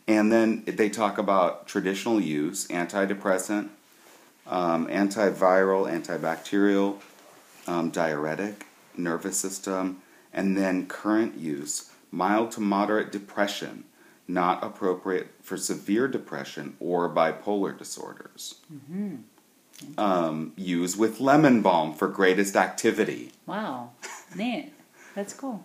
And 0.10 0.32
then 0.32 0.64
they 0.66 0.88
talk 0.88 1.18
about 1.18 1.68
traditional 1.68 2.22
use, 2.22 2.66
antidepressant, 2.68 3.68
um, 4.48 4.88
antiviral, 4.88 5.90
antibacterial, 5.90 6.98
um, 7.68 7.90
diuretic, 7.90 8.66
nervous 8.96 9.38
system, 9.38 10.02
and 10.34 10.58
then 10.58 10.88
current 10.88 11.36
use, 11.38 11.92
mild 12.12 12.52
to 12.52 12.62
moderate 12.62 13.12
depression, 13.12 13.84
not 14.28 14.64
appropriate 14.64 15.28
for 15.42 15.58
severe 15.58 16.08
depression 16.08 16.76
or 16.80 17.10
bipolar 17.10 17.78
disorders. 17.78 18.56
Um, 19.98 20.54
use 20.56 20.98
with 20.98 21.20
lemon 21.20 21.62
balm 21.62 21.94
for 21.94 22.08
greatest 22.08 22.56
activity. 22.56 23.32
Wow, 23.46 23.92
neat. 24.36 24.74
That's 25.14 25.34
cool. 25.34 25.64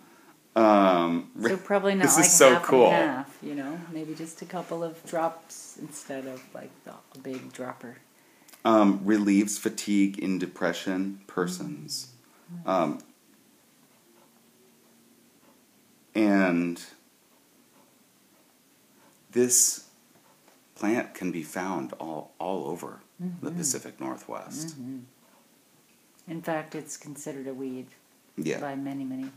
Um, 0.55 1.31
So 1.41 1.57
probably 1.57 1.95
not 1.95 2.03
This 2.03 2.17
like 2.17 2.25
is 2.25 2.31
so 2.33 2.53
half 2.53 2.63
cool. 2.63 2.87
and 2.91 3.09
half, 3.09 3.37
you 3.41 3.55
know, 3.55 3.79
maybe 3.91 4.13
just 4.13 4.41
a 4.43 4.45
couple 4.45 4.83
of 4.83 5.03
drops 5.05 5.77
instead 5.81 6.27
of 6.27 6.43
like 6.53 6.69
the 6.83 6.91
a 6.91 7.19
big 7.23 7.51
dropper. 7.53 7.97
Um, 8.65 9.01
relieves 9.03 9.57
fatigue 9.57 10.19
in 10.19 10.39
depression 10.39 11.21
persons. 11.27 12.13
Um, 12.65 12.99
and 16.15 16.81
this 19.31 19.85
plant 20.75 21.13
can 21.13 21.31
be 21.31 21.43
found 21.43 21.93
all, 21.93 22.31
all 22.39 22.67
over 22.67 22.99
the 23.41 23.51
Pacific 23.51 23.99
Northwest. 23.99 24.75
In 26.27 26.41
fact, 26.41 26.75
it's 26.75 26.97
considered 26.97 27.47
a 27.47 27.53
weed 27.53 27.87
Yeah. 28.37 28.59
by 28.59 28.75
many, 28.75 29.03
many 29.03 29.29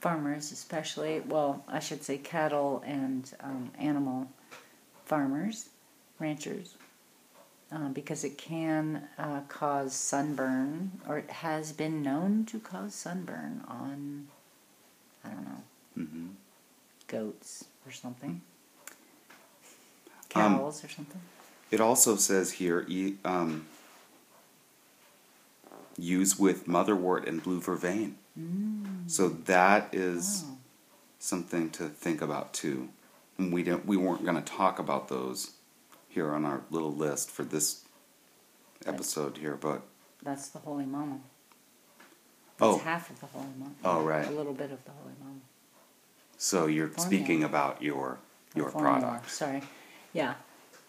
farmers, 0.00 0.52
especially, 0.52 1.20
well, 1.20 1.64
I 1.68 1.78
should 1.78 2.02
say 2.02 2.18
cattle 2.18 2.82
and 2.86 3.30
um, 3.40 3.70
animal 3.78 4.30
farmers, 5.04 5.68
ranchers, 6.18 6.74
uh, 7.72 7.88
because 7.88 8.24
it 8.24 8.36
can 8.38 9.08
uh, 9.18 9.40
cause 9.48 9.92
sunburn, 9.94 11.00
or 11.08 11.18
it 11.18 11.30
has 11.30 11.72
been 11.72 12.02
known 12.02 12.44
to 12.46 12.58
cause 12.58 12.94
sunburn 12.94 13.62
on, 13.68 14.28
I 15.24 15.28
don't 15.28 15.44
know, 15.44 15.62
hmm 15.94 16.26
goats 17.06 17.64
or 17.84 17.90
something, 17.92 18.40
Um, 20.36 20.54
cows 20.54 20.84
or 20.84 20.88
something. 20.88 21.20
It 21.72 21.80
also 21.80 22.14
says 22.16 22.52
here 22.52 22.84
e- 22.88 23.16
um, 23.24 23.66
use 25.98 26.38
with 26.38 26.66
motherwort 26.66 27.26
and 27.26 27.42
blue 27.42 27.60
vervain. 27.60 28.14
So 29.08 29.28
that 29.28 29.92
is 29.92 30.44
Oh. 30.46 30.56
something 31.18 31.70
to 31.70 31.88
think 31.88 32.22
about 32.22 32.52
too. 32.54 32.90
And 33.38 33.52
we 33.52 33.62
don't 33.64 33.84
we 33.86 33.96
weren't 33.96 34.24
going 34.24 34.40
to 34.40 34.52
talk 34.52 34.78
about 34.78 35.08
those 35.08 35.52
here 36.10 36.34
on 36.34 36.44
our 36.44 36.60
little 36.70 36.92
list 36.92 37.30
for 37.30 37.44
this 37.44 37.84
episode 38.84 39.38
here, 39.38 39.56
but 39.56 39.80
That's 40.22 40.48
the 40.48 40.58
Holy 40.58 40.84
Mama. 40.84 41.20
That's 42.58 42.74
Oh. 42.74 42.78
half 42.78 43.08
of 43.08 43.18
the 43.20 43.26
Holy 43.26 43.46
Mama. 43.58 43.72
Oh, 43.84 44.02
right. 44.04 44.26
A 44.26 44.30
little 44.30 44.52
bit 44.52 44.70
of 44.70 44.84
the 44.84 44.90
Holy 44.90 45.14
Mama. 45.18 45.40
so 46.36 46.66
you're 46.66 46.88
Formula. 46.88 47.06
speaking 47.06 47.44
about 47.44 47.80
your 47.82 48.18
your 48.54 48.68
formula, 48.70 49.00
products. 49.00 49.34
Sorry. 49.36 49.62
Yeah. 50.12 50.34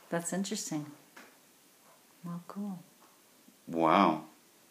That's 0.10 0.34
interesting. 0.34 0.86
Well, 2.26 2.44
cool. 2.48 2.80
Wow. 3.68 4.24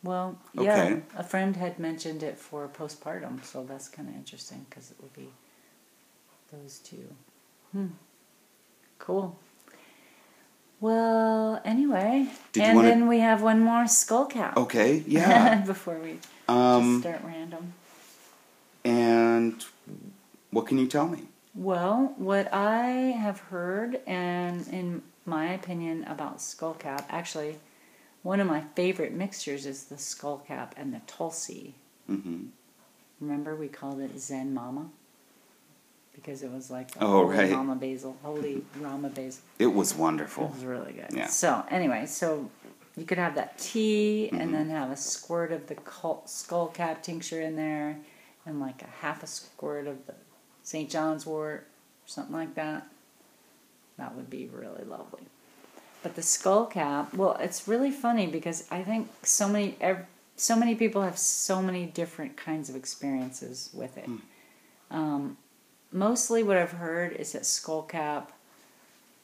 Well, 0.02 0.38
yeah, 0.54 0.83
Okay. 0.85 1.02
a 1.16 1.23
friend 1.23 1.54
had 1.57 1.78
mentioned 1.78 2.23
it 2.23 2.38
for 2.38 2.66
postpartum, 2.69 3.45
so 3.45 3.62
that's 3.64 3.88
kind 3.88 4.09
of 4.09 4.14
interesting 4.16 4.66
because 4.69 4.90
it 4.90 4.97
would 5.00 5.12
be 5.12 5.30
those 6.50 6.78
two. 6.80 7.14
Hmm. 7.73 7.88
Cool. 8.99 9.38
Well, 10.80 11.60
anyway, 11.64 12.28
Did 12.52 12.62
and 12.64 12.76
wanna- 12.76 12.88
then 12.88 13.06
we 13.08 13.18
have 13.20 13.42
one 13.42 13.60
more 13.60 13.87
skull 13.87 14.26
cap. 14.26 14.56
Okay. 14.56 15.04
Yeah. 15.06 15.56
before 15.66 15.99
we 15.99 16.14
just 16.14 16.28
um. 16.49 17.00
start 17.00 17.20
random. 17.25 17.75
And 18.84 19.62
what 20.50 20.66
can 20.66 20.78
you 20.78 20.87
tell 20.87 21.06
me? 21.06 21.25
Well, 21.54 22.14
what 22.16 22.52
I 22.52 22.87
have 23.20 23.40
heard, 23.40 24.00
and 24.06 24.66
in 24.68 25.02
my 25.26 25.52
opinion 25.52 26.04
about 26.04 26.40
skull 26.40 26.75
cap, 26.75 27.06
actually, 27.10 27.56
one 28.22 28.40
of 28.40 28.46
my 28.46 28.62
favorite 28.75 29.12
mixtures 29.12 29.66
is 29.66 29.84
the 29.84 29.99
skull 29.99 30.38
cap 30.38 30.75
and 30.78 30.94
the 30.94 31.00
tulsi. 31.06 31.75
hmm 32.06 32.46
Remember, 33.20 33.54
we 33.54 33.68
called 33.68 34.00
it 34.00 34.18
Zen 34.18 34.54
Mama 34.54 34.87
because 36.22 36.42
it 36.42 36.50
was 36.50 36.70
like 36.70 36.90
Oh, 37.00 37.24
right. 37.24 37.52
Rama 37.52 37.74
Basil, 37.76 38.16
holy 38.22 38.62
Rama 38.80 39.08
Basil. 39.08 39.42
It 39.58 39.66
was 39.68 39.94
wonderful. 39.94 40.46
It 40.46 40.52
was 40.54 40.64
really 40.64 40.92
good. 40.92 41.08
Yeah. 41.12 41.26
So 41.26 41.64
anyway, 41.70 42.06
so 42.06 42.50
you 42.96 43.04
could 43.04 43.18
have 43.18 43.34
that 43.36 43.58
tea 43.58 44.30
Mhm. 44.32 44.40
and 44.40 44.54
then 44.54 44.70
have 44.70 44.90
a 44.90 44.96
squirt 44.96 45.52
of 45.52 45.66
the 45.68 45.76
skull 46.26 46.68
cap 46.68 47.02
tincture 47.02 47.40
in 47.40 47.56
there, 47.56 47.98
and 48.46 48.60
like 48.60 48.82
a 48.82 48.86
half 49.02 49.22
a 49.22 49.26
squirt 49.26 49.86
of 49.86 50.06
the 50.06 50.14
St. 50.62 50.90
John's 50.90 51.24
wort, 51.26 51.60
or 51.60 51.64
something 52.06 52.34
like 52.34 52.54
that. 52.54 52.86
That 53.96 54.14
would 54.14 54.30
be 54.30 54.46
really 54.46 54.84
lovely. 54.84 55.22
But 56.02 56.14
the 56.14 56.22
skull 56.22 56.64
cap, 56.66 57.12
well, 57.14 57.36
it's 57.40 57.68
really 57.68 57.90
funny 57.90 58.26
because 58.26 58.66
I 58.70 58.82
think 58.82 59.08
so 59.22 59.48
many 59.48 59.76
ev- 59.80 60.06
so 60.36 60.56
many 60.56 60.74
people 60.74 61.02
have 61.02 61.18
so 61.18 61.60
many 61.60 61.84
different 61.84 62.34
kinds 62.38 62.70
of 62.70 62.76
experiences 62.76 63.68
with 63.74 63.98
it. 63.98 64.08
Um, 64.90 65.36
mostly, 65.92 66.42
what 66.42 66.56
I've 66.56 66.73
heard 66.73 67.12
is 67.12 67.32
that 67.32 67.42
skullcap 67.42 68.28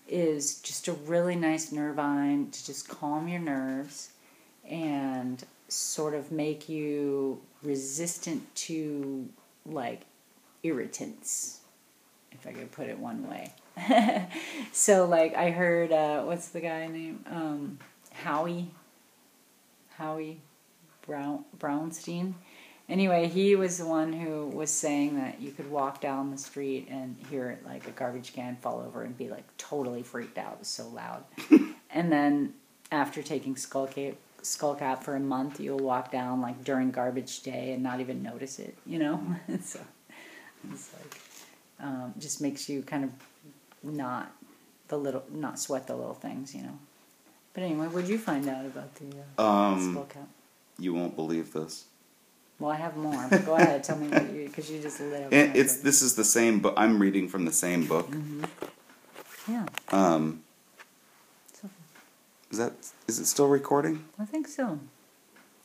is 0.08 0.60
just 0.60 0.88
a 0.88 0.92
really 0.92 1.36
nice 1.36 1.72
nervine 1.72 2.50
to 2.50 2.66
just 2.66 2.88
calm 2.88 3.28
your 3.28 3.40
nerves 3.40 4.10
and 4.68 5.44
sort 5.68 6.14
of 6.14 6.30
make 6.30 6.68
you 6.68 7.40
resistant 7.62 8.54
to 8.54 9.28
like 9.64 10.02
irritants, 10.62 11.60
if 12.32 12.46
I 12.46 12.52
could 12.52 12.70
put 12.72 12.88
it 12.88 12.98
one 12.98 13.28
way. 13.28 13.52
so, 14.72 15.06
like, 15.06 15.34
I 15.34 15.50
heard, 15.50 15.92
uh, 15.92 16.22
what's 16.22 16.48
the 16.48 16.60
guy 16.60 16.86
name? 16.86 17.24
Um, 17.28 17.78
Howie. 18.12 18.70
Howie 19.96 20.40
Brown, 21.06 21.44
Brounstein. 21.58 22.34
Anyway, 22.88 23.26
he 23.26 23.56
was 23.56 23.78
the 23.78 23.86
one 23.86 24.12
who 24.12 24.46
was 24.46 24.70
saying 24.70 25.16
that 25.16 25.40
you 25.40 25.50
could 25.50 25.68
walk 25.70 26.00
down 26.00 26.30
the 26.30 26.38
street 26.38 26.86
and 26.88 27.16
hear 27.28 27.58
like 27.66 27.86
a 27.88 27.90
garbage 27.90 28.32
can 28.32 28.56
fall 28.56 28.80
over 28.80 29.02
and 29.02 29.18
be 29.18 29.28
like 29.28 29.44
totally 29.58 30.02
freaked 30.04 30.38
out. 30.38 30.52
It 30.52 30.58
was 30.60 30.68
so 30.68 30.86
loud. 30.88 31.24
and 31.90 32.12
then 32.12 32.54
after 32.92 33.22
taking 33.22 33.56
Skullcap, 33.56 34.14
Skullcap 34.42 35.02
for 35.02 35.16
a 35.16 35.20
month, 35.20 35.58
you'll 35.58 35.80
walk 35.80 36.12
down 36.12 36.40
like 36.40 36.62
during 36.62 36.92
garbage 36.92 37.42
day 37.42 37.72
and 37.72 37.82
not 37.82 37.98
even 37.98 38.22
notice 38.22 38.60
it. 38.60 38.76
You 38.86 39.00
know, 39.00 39.20
so 39.60 39.80
it's 40.70 40.90
like 40.94 41.20
um, 41.80 42.14
just 42.18 42.40
makes 42.40 42.68
you 42.68 42.82
kind 42.82 43.02
of 43.04 43.10
not 43.82 44.30
the 44.86 44.96
little 44.96 45.24
not 45.32 45.58
sweat 45.58 45.88
the 45.88 45.96
little 45.96 46.14
things. 46.14 46.54
You 46.54 46.62
know. 46.62 46.78
But 47.52 47.64
anyway, 47.64 47.88
what 47.88 48.02
did 48.02 48.10
you 48.10 48.18
find 48.18 48.48
out 48.48 48.64
about 48.64 48.94
the 48.94 49.06
uh, 49.38 49.42
Um, 49.44 49.96
Skullcap? 49.96 50.26
you 50.78 50.94
won't 50.94 51.16
believe 51.16 51.52
this. 51.52 51.86
Well, 52.58 52.70
I 52.70 52.76
have 52.76 52.96
more, 52.96 53.26
but 53.28 53.44
go 53.44 53.54
ahead. 53.54 53.84
Tell 53.84 53.98
me 53.98 54.08
what 54.08 54.32
you 54.32 54.46
because 54.46 54.70
you 54.70 54.80
just 54.80 54.98
lit 55.00 55.24
up. 55.24 55.32
It, 55.32 55.54
it's 55.56 55.76
this 55.78 56.00
is 56.00 56.14
the 56.14 56.24
same 56.24 56.60
book. 56.60 56.74
I'm 56.76 56.98
reading 56.98 57.28
from 57.28 57.44
the 57.44 57.52
same 57.52 57.86
book. 57.86 58.08
Yeah, 59.48 59.66
Um, 59.92 60.42
so, 61.52 61.68
is 62.50 62.58
that 62.58 62.72
is 63.06 63.18
it 63.18 63.26
still 63.26 63.46
recording? 63.48 64.04
I 64.18 64.24
think 64.24 64.48
so. 64.48 64.80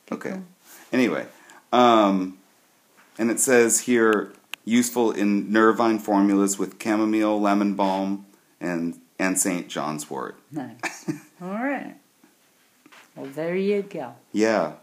Keep 0.06 0.18
Okay. 0.18 0.30
going. 0.30 0.46
Anyway, 0.92 1.26
um, 1.72 2.38
and 3.18 3.30
it 3.30 3.40
says 3.40 3.80
here 3.80 4.32
useful 4.64 5.10
in 5.10 5.50
nervine 5.50 5.98
formulas 5.98 6.58
with 6.58 6.80
chamomile, 6.80 7.40
lemon 7.40 7.74
balm, 7.74 8.26
and 8.60 9.00
and 9.18 9.38
St. 9.38 9.66
John's 9.68 10.08
wort. 10.10 10.36
Nice. 10.52 11.10
All 11.40 11.48
right. 11.48 11.96
Well, 13.16 13.26
there 13.34 13.56
you 13.56 13.82
go. 13.82 14.14
Yeah. 14.32 14.74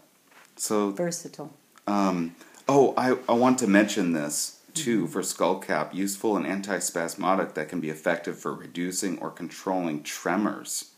So 0.56 0.90
Versatile. 0.90 1.52
Um, 1.86 2.34
oh, 2.68 2.94
I, 2.96 3.16
I 3.28 3.32
want 3.32 3.58
to 3.60 3.66
mention 3.66 4.12
this 4.12 4.58
too 4.74 5.06
for 5.08 5.20
skullcap. 5.22 5.92
Useful 5.94 6.36
and 6.36 6.46
antispasmodic 6.46 7.54
that 7.54 7.68
can 7.68 7.80
be 7.80 7.90
effective 7.90 8.38
for 8.38 8.54
reducing 8.54 9.18
or 9.18 9.30
controlling 9.30 10.02
tremors, 10.02 10.90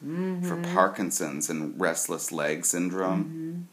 for 0.42 0.56
Parkinson's 0.74 1.48
and 1.48 1.80
restless 1.80 2.30
leg 2.32 2.64
syndrome. 2.66 3.68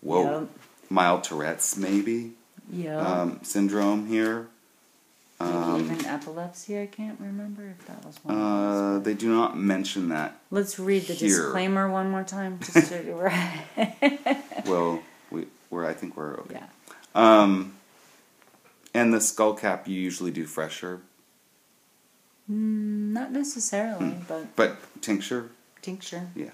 Whoa, 0.00 0.40
Yep. 0.40 0.48
mild 0.88 1.24
Tourette's 1.24 1.76
maybe 1.76 2.32
Yeah. 2.72 2.96
um, 2.98 3.40
syndrome 3.42 4.06
here. 4.06 4.46
Um, 5.38 5.80
even 5.90 6.04
epilepsy. 6.06 6.80
I 6.80 6.86
can't 6.86 7.18
remember 7.20 7.62
if 7.78 7.86
that 7.86 8.04
was 8.04 8.18
one. 8.22 8.34
of 8.36 8.40
uh, 8.42 8.92
those. 8.94 9.02
they 9.04 9.14
do 9.14 9.28
not 9.34 9.56
mention 9.58 10.08
that. 10.10 10.38
Let's 10.50 10.78
read 10.78 11.02
the 11.06 11.14
here. 11.14 11.28
disclaimer 11.28 11.88
one 11.90 12.10
more 12.10 12.24
time. 12.24 12.58
Just 12.60 12.90
to, 12.90 13.32
Well, 14.66 15.02
we, 15.70 15.76
we're 15.76 15.86
I 15.86 15.94
think 15.94 16.16
we're 16.16 16.34
okay. 16.40 16.60
yeah. 16.60 16.66
Um, 17.14 17.74
and 18.94 19.12
the 19.14 19.20
skull 19.20 19.54
cap 19.54 19.86
you 19.88 19.98
usually 20.00 20.30
do 20.30 20.44
fresher, 20.46 21.00
Mm, 22.50 23.12
not 23.12 23.30
necessarily, 23.32 24.10
Hmm. 24.10 24.22
but 24.26 24.56
but 24.56 24.76
tincture, 25.02 25.50
tincture. 25.82 26.26
yeah. 26.34 26.50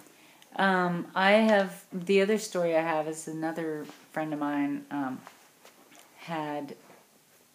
Um, 0.56 1.06
I 1.14 1.32
have 1.32 1.84
the 1.92 2.20
other 2.22 2.38
story 2.38 2.76
I 2.76 2.80
have 2.82 3.08
is 3.08 3.28
another 3.28 3.86
friend 4.12 4.32
of 4.32 4.38
mine 4.38 4.84
um, 4.90 5.20
had 6.18 6.74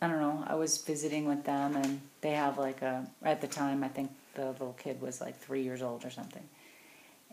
I 0.01 0.08
don't 0.08 0.20
know 0.22 0.44
I 0.48 0.56
was 0.56 0.77
visiting 0.80 1.25
with 1.25 1.44
them 1.44 1.75
and 1.75 2.01
they 2.22 2.32
have 2.32 2.58
like 2.58 2.82
a 2.82 3.06
at 3.24 3.41
the 3.41 3.48
time 3.48 3.84
I 3.84 3.88
think 3.89 4.12
the 4.36 4.46
little 4.51 4.74
kid 4.80 5.01
was 5.01 5.20
like 5.22 5.38
three 5.39 5.62
years 5.63 5.82
old 5.82 6.06
or 6.06 6.10
something 6.10 6.44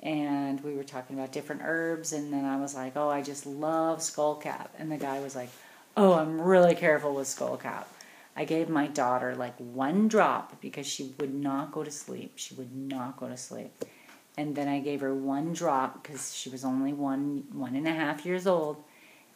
and 0.02 0.62
we 0.62 0.74
were 0.74 0.84
talking 0.84 1.18
about 1.18 1.32
different 1.32 1.62
herbs 1.64 2.12
and 2.12 2.32
then 2.32 2.44
I 2.44 2.56
was 2.56 2.74
like 2.74 2.96
oh 2.96 3.08
I 3.08 3.22
just 3.22 3.46
love 3.46 3.98
skullcap 3.98 4.68
and 4.78 4.90
the 4.90 4.96
guy 4.96 5.20
was 5.20 5.34
like 5.34 5.50
oh 5.96 6.14
I'm 6.14 6.40
really 6.40 6.74
careful 6.74 7.14
with 7.14 7.26
skullcap 7.26 7.84
I 8.38 8.44
gave 8.44 8.68
my 8.68 8.86
daughter 8.86 9.34
like 9.34 9.56
one 9.58 10.06
drop 10.06 10.60
because 10.60 10.86
she 10.86 11.12
would 11.18 11.34
not 11.34 11.72
go 11.72 11.82
to 11.82 11.90
sleep. 11.90 12.34
She 12.36 12.54
would 12.54 12.72
not 12.72 13.16
go 13.16 13.28
to 13.28 13.36
sleep. 13.36 13.84
And 14.36 14.54
then 14.54 14.68
I 14.68 14.78
gave 14.78 15.00
her 15.00 15.12
one 15.12 15.52
drop 15.52 16.00
because 16.00 16.32
she 16.32 16.48
was 16.48 16.64
only 16.64 16.92
one 16.92 17.48
one 17.50 17.74
and 17.74 17.88
a 17.88 17.90
half 17.90 18.24
years 18.24 18.46
old, 18.46 18.76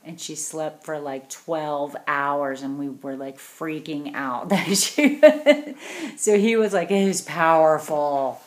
and 0.04 0.21
she 0.21 0.37
slept 0.37 0.85
for 0.85 1.01
like 1.01 1.29
twelve 1.29 1.96
hours, 2.07 2.62
and 2.62 2.79
we 2.79 2.88
were 2.88 3.16
like 3.16 3.38
freaking 3.38 4.14
out 4.14 4.48
that 4.51 4.77
she. 4.77 5.20
so 6.16 6.38
he 6.38 6.55
was 6.55 6.72
like, 6.72 6.92
"It 6.92 7.09
is 7.09 7.22
powerful," 7.22 8.40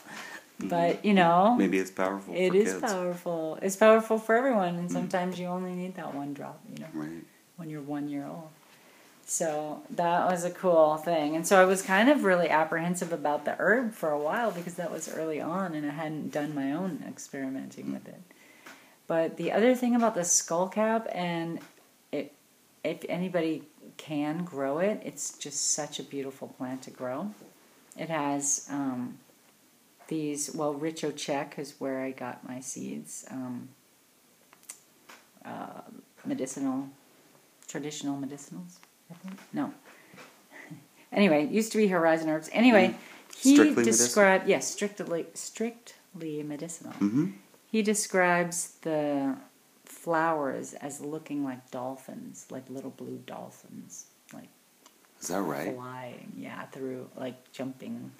but 0.59 1.03
you 1.05 1.13
know, 1.13 1.55
Maybe 1.57 1.77
it's 1.79 1.91
powerful. 1.91 2.33
it 2.35 2.55
is 2.55 2.73
kids. 2.73 2.81
powerful. 2.93 3.59
It's 3.61 3.75
powerful 3.75 4.17
for 4.17 4.35
everyone, 4.35 4.75
and 4.75 4.91
sometimes 4.91 5.39
you 5.39 5.47
only 5.47 5.73
need 5.73 5.95
that 5.95 6.13
one 6.13 6.33
drop. 6.33 6.59
You 6.73 6.79
know 6.81 6.87
Right. 6.93 7.23
when 7.57 7.69
you're 7.69 7.81
one 7.81 8.07
year 8.09 8.25
old. 8.25 8.49
So 9.27 9.81
that 9.89 10.29
was 10.29 10.43
a 10.43 10.51
cool 10.51 10.97
thing. 10.97 11.35
And 11.35 11.47
so 11.47 11.59
I 11.59 11.65
was 11.65 11.81
kind 11.81 12.09
of 12.09 12.23
really 12.23 12.47
apprehensive 12.47 13.11
about 13.11 13.43
the 13.43 13.55
herb 13.57 13.91
for 13.93 14.11
a 14.11 14.19
while 14.19 14.51
because 14.51 14.75
that 14.75 14.91
was 14.91 15.09
early 15.11 15.41
on 15.41 15.73
and 15.73 15.83
I 15.89 15.93
hadn't 15.93 16.31
done 16.31 16.53
my 16.53 16.71
own 16.73 17.03
experimenting 17.07 17.91
with 17.91 18.07
it. 18.07 18.21
But 19.07 19.37
the 19.37 19.51
other 19.51 19.73
thing 19.73 19.95
about 19.95 20.13
the 20.13 20.21
skullcap, 20.21 21.07
and 21.11 21.59
it, 22.11 22.33
if 22.83 23.03
anybody 23.09 23.63
can 23.97 24.43
grow 24.43 24.77
it, 24.77 25.01
it's 25.03 25.35
just 25.39 25.71
such 25.73 25.99
a 25.99 26.03
beautiful 26.03 26.49
plant 26.49 26.83
to 26.83 26.91
grow. 26.91 27.31
It 27.97 28.09
has 28.09 28.67
um, 28.69 29.17
these, 30.07 30.53
well, 30.53 30.73
Richo 30.73 31.11
Cech 31.11 31.57
is 31.59 31.75
where 31.79 32.01
I 32.01 32.11
got 32.11 32.47
my 32.47 32.59
seeds. 32.59 33.25
Um, 33.31 33.69
uh, 35.43 35.81
medicinal, 36.25 36.89
traditional 37.67 38.17
medicinals, 38.17 38.77
I 39.11 39.13
think. 39.15 39.39
No. 39.53 39.73
anyway, 41.11 41.43
it 41.43 41.51
used 41.51 41.71
to 41.73 41.77
be 41.77 41.87
Horizon 41.87 42.29
Herbs. 42.29 42.49
Anyway, 42.51 42.95
he 43.37 43.53
Mm. 43.53 43.55
Strictly 43.57 43.83
described, 43.83 44.47
yes, 44.47 44.71
strictly, 44.71 45.27
strictly 45.33 46.41
medicinal. 46.41 46.93
Mm-hmm. 46.93 47.31
He 47.69 47.81
describes 47.81 48.75
the 48.81 49.35
flowers 49.83 50.73
as 50.75 51.01
looking 51.01 51.43
like 51.43 51.69
dolphins, 51.69 52.45
like 52.49 52.69
little 52.69 52.91
blue 52.91 53.21
dolphins, 53.25 54.05
like 54.33 54.47
Is 55.21 55.27
that 55.27 55.41
right? 55.41 55.75
flying, 55.75 56.31
yeah, 56.37 56.65
through 56.67 57.09
like 57.17 57.51
jumping, 57.51 58.11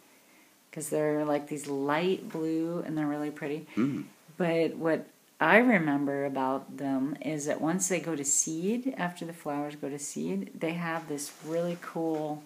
because 0.75 0.89
they're 0.89 1.23
like 1.23 1.47
these 1.47 1.67
light 1.67 2.27
blue 2.29 2.83
and 2.85 2.97
they're 2.97 3.07
really 3.07 3.31
pretty. 3.31 3.65
Mm. 3.77 4.03
But 4.35 4.75
what 4.75 5.07
I 5.39 5.57
remember 5.59 6.25
about 6.25 6.75
them 6.75 7.15
is 7.21 7.45
that 7.45 7.61
once 7.61 7.87
they 7.87 8.01
go 8.01 8.13
to 8.13 8.25
seed, 8.25 8.93
after 8.97 9.23
the 9.23 9.31
flowers 9.31 9.77
go 9.77 9.87
to 9.87 9.97
seed, 9.97 10.51
they 10.53 10.73
have 10.73 11.07
this 11.07 11.31
really 11.45 11.77
cool 11.81 12.43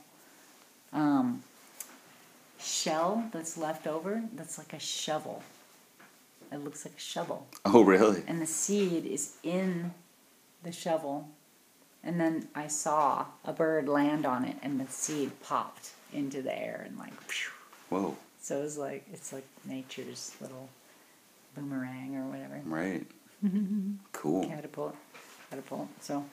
um, 0.94 1.42
shell 2.60 3.28
that's 3.32 3.58
left 3.58 3.88
over 3.88 4.22
that's 4.36 4.60
like 4.60 4.74
a 4.74 4.80
shovel. 4.80 5.42
It 6.52 6.64
looks 6.64 6.86
like 6.86 6.98
a 6.98 7.02
shovel. 7.02 7.48
Oh, 7.66 7.82
really? 7.82 8.22
And 8.28 8.40
the 8.40 8.46
seed 8.46 9.08
is 9.08 9.38
in 9.42 9.92
the 10.62 10.72
shovel. 10.72 11.28
And 12.04 12.20
then 12.20 12.48
I 12.54 12.68
saw 12.68 13.26
a 13.44 13.54
bird 13.54 13.90
land 13.90 14.28
on 14.28 14.46
it 14.46 14.58
and 14.62 14.80
the 14.80 14.86
seed 14.92 15.32
popped 15.42 15.94
into 16.14 16.44
the 16.44 16.56
air 16.56 16.84
and 16.88 16.96
like, 16.96 17.20
phew. 17.24 17.54
Whoa. 17.90 18.18
so 18.42 18.60
it 18.60 18.64
was 18.64 18.78
like, 18.78 19.06
it's 19.12 19.34
like 19.34 19.46
nature's 19.66 20.36
little 20.42 20.70
boomerang 21.56 22.16
or 22.16 22.24
whatever. 22.30 22.62
Right. 22.66 23.06
cool. 24.12 24.46
Catapult. 24.46 24.96
Catapult. 25.50 25.88
So 26.02 26.26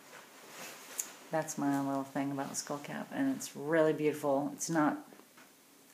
that's 1.31 1.59
my 1.59 1.81
little 1.87 2.05
thing 2.05 2.33
about 2.33 2.53
skullcap. 2.53 3.07
And 3.13 3.35
it's 3.37 3.57
really 3.57 3.93
beautiful. 3.93 4.51
It's 4.55 4.71
not 4.71 4.99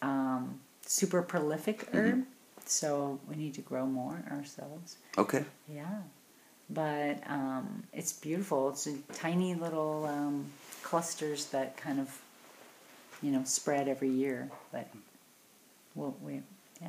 um, 0.03 0.61
super 0.87 1.22
prolific 1.22 1.88
herb. 1.92 2.25
So 2.64 3.18
we 3.29 3.37
need 3.37 3.55
to 3.55 3.61
grow 3.61 3.87
more 3.87 4.22
ourselves. 4.31 4.96
Okay. 5.18 5.44
Yeah, 5.68 6.03
but 6.70 7.18
um, 7.29 7.83
it's 7.92 8.12
beautiful. 8.12 8.70
It's 8.70 8.87
a 8.87 8.96
tiny 9.12 9.55
little 9.55 10.07
um, 10.07 10.46
clusters 10.83 11.46
that 11.46 11.77
kind 11.77 12.01
of, 12.01 12.22
you 13.20 13.31
know, 13.33 13.42
spread 13.44 13.88
every 13.88 14.09
year. 14.11 14.48
But 14.70 14.88
well, 15.94 16.16
we 16.22 16.42
yeah. 16.81 16.88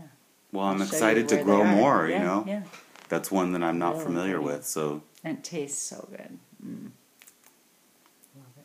Well, 0.52 0.66
I'm 0.66 0.78
I'll 0.78 0.88
excited 0.88 1.28
to 1.30 1.44
grow 1.44 1.63
more. 1.63 2.08
Yeah, 2.08 2.18
You 2.20 2.24
know, 2.26 2.44
yeah, 2.48 2.63
that's 3.10 3.32
one 3.32 3.52
that 3.54 3.63
I'm 3.63 3.80
not 3.80 3.94
Really 3.94 4.06
familiar 4.06 4.39
pretty. 4.39 4.54
with. 4.56 4.66
So 4.66 5.02
and 5.24 5.38
it 5.38 5.44
tastes 5.44 5.82
so 5.82 6.08
good. 6.12 6.38
Mm. 6.66 6.92
Love 8.36 8.58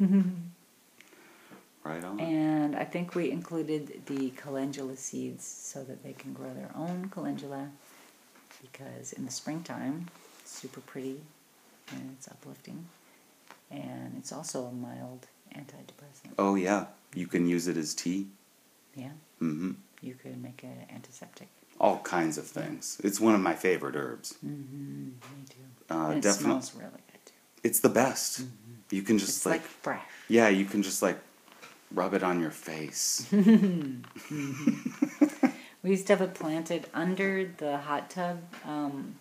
it. 0.00 0.24
right 1.84 2.04
on. 2.04 2.20
And 2.20 2.76
I 2.76 2.84
think 2.84 3.14
we 3.14 3.30
included 3.30 4.02
the 4.06 4.30
calendula 4.30 4.96
seeds 4.96 5.44
so 5.46 5.84
that 5.84 6.02
they 6.02 6.12
can 6.12 6.32
grow 6.32 6.52
their 6.54 6.70
own 6.74 7.10
calendula 7.12 7.68
because 8.62 9.12
in 9.12 9.24
the 9.26 9.30
springtime, 9.30 10.08
it's 10.40 10.52
super 10.52 10.80
pretty 10.80 11.20
and 11.92 12.16
it's 12.16 12.28
uplifting. 12.28 12.86
And 13.70 14.14
it's 14.18 14.32
also 14.32 14.64
a 14.66 14.72
mild 14.72 15.26
antidepressant. 15.54 16.32
oh 16.38 16.54
yeah, 16.54 16.86
you 17.14 17.26
can 17.26 17.46
use 17.46 17.68
it 17.68 17.76
as 17.76 17.94
tea. 17.94 18.26
Yeah, 18.96 19.10
Mm-hmm. 19.42 19.72
you 20.02 20.14
could 20.14 20.40
make 20.42 20.62
it 20.64 20.88
antiseptic. 20.94 21.48
All 21.80 21.98
kinds 21.98 22.38
of 22.38 22.46
things. 22.46 23.00
It's 23.02 23.18
one 23.20 23.34
of 23.34 23.40
my 23.40 23.54
favorite 23.54 23.96
herbs. 23.96 24.34
Mm-hmm, 24.46 25.04
me 25.06 25.44
too. 25.48 25.56
Uh, 25.90 26.08
and 26.10 26.18
it 26.18 26.22
definitely. 26.22 26.62
smells 26.62 26.74
really 26.76 27.02
good 27.12 27.24
too. 27.26 27.32
it's 27.64 27.80
the 27.80 27.88
best. 27.88 28.42
You 28.90 29.02
can 29.02 29.18
just 29.18 29.38
It's 29.38 29.46
like, 29.46 29.60
like 29.62 29.68
fresh. 29.70 30.02
yeah, 30.28 30.48
you 30.48 30.64
can 30.66 30.82
just 30.82 31.02
like 31.02 31.18
rub 31.92 32.14
it 32.14 32.22
on 32.22 32.40
your 32.40 32.52
face. 32.52 33.26
We 35.82 35.90
used 35.90 36.06
to 36.06 36.14
have 36.16 36.22
it 36.22 36.32
planted 36.34 36.86
under 36.94 37.50
the 37.58 37.76
hot 37.76 38.08
tub, 38.08 38.38
um, 38.64 39.16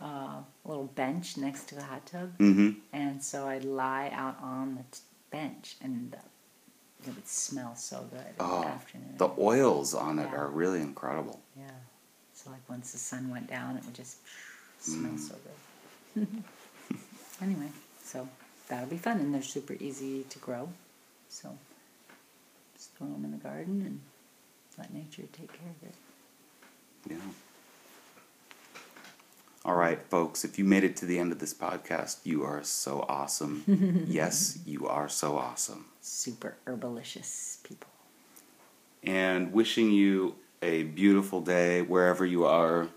uh, 0.00 0.06
a 0.40 0.44
little 0.64 0.86
bench 0.86 1.36
next 1.36 1.68
to 1.68 1.74
the 1.74 1.82
hot 1.82 2.06
tub. 2.06 2.34
hmm 2.38 2.70
And 2.94 3.22
so 3.22 3.46
I'd 3.46 3.62
lie 3.64 4.10
out 4.14 4.38
on 4.40 4.76
the 4.76 4.84
t- 4.90 5.02
bench 5.30 5.76
and 5.82 6.12
the, 6.12 6.18
it 7.08 7.14
would 7.14 7.28
smell 7.28 7.74
so 7.76 8.06
good 8.10 8.20
in 8.20 8.34
Oh, 8.40 8.60
the 8.62 8.66
afternoon. 8.68 9.14
the 9.16 9.30
oils 9.38 9.94
on 9.94 10.18
it 10.18 10.28
Yeah. 10.30 10.36
are 10.36 10.48
really 10.48 10.80
incredible. 10.80 11.40
yeah. 11.56 11.70
So 12.34 12.50
like 12.50 12.68
once 12.68 12.92
the 12.92 12.98
sun 12.98 13.30
went 13.30 13.46
down, 13.48 13.76
it 13.76 13.84
would 13.84 13.94
just 13.94 14.18
smell 14.80 15.12
mm. 15.12 15.18
so 15.18 15.34
good. 16.14 16.26
anyway, 17.42 17.68
so 18.02 18.28
that'll 18.68 18.88
be 18.88 18.98
fun, 18.98 19.18
and 19.20 19.32
they're 19.34 19.42
super 19.42 19.74
easy 19.80 20.24
to 20.24 20.38
grow. 20.40 20.68
So 21.28 21.56
just 22.76 22.94
throw 22.96 23.06
them 23.08 23.24
in 23.24 23.30
the 23.30 23.36
garden 23.38 23.82
and 23.86 24.00
let 24.78 24.92
nature 24.92 25.22
take 25.32 25.48
care 25.52 25.70
of 25.70 25.88
it. 25.88 25.94
Yeah. 27.10 27.16
All 29.66 29.76
right, 29.76 29.98
folks, 30.10 30.44
if 30.44 30.58
you 30.58 30.64
made 30.64 30.84
it 30.84 30.94
to 30.96 31.06
the 31.06 31.18
end 31.18 31.32
of 31.32 31.38
this 31.38 31.54
podcast, 31.54 32.18
you 32.22 32.44
are 32.44 32.62
so 32.62 33.06
awesome. 33.08 34.04
yes, 34.06 34.58
you 34.66 34.86
are 34.86 35.08
so 35.08 35.38
awesome. 35.38 35.86
Super 36.02 36.56
herbalicious 36.66 37.62
people. 37.62 37.88
And 39.02 39.54
wishing 39.54 39.90
you 39.90 40.34
a 40.60 40.82
beautiful 40.82 41.40
day 41.40 41.80
wherever 41.80 42.26
you 42.26 42.44
are. 42.44 42.88